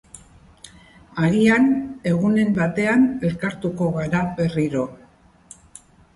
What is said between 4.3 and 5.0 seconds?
berriro